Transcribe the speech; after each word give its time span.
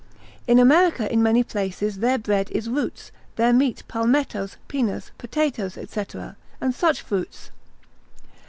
In 0.47 0.57
America 0.57 1.07
in 1.13 1.21
many 1.21 1.43
places 1.43 1.99
their 1.99 2.17
bread 2.17 2.49
is 2.49 2.67
roots, 2.67 3.11
their 3.35 3.53
meat 3.53 3.83
palmettos, 3.87 4.57
pinas, 4.67 5.11
potatoes, 5.19 5.77
&c., 5.91 6.05
and 6.59 6.73
such 6.73 7.03
fruits. 7.03 7.51